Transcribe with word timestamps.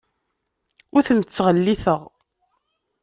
Ur 0.95 1.01
ten-ttɣelliteɣ. 1.07 2.01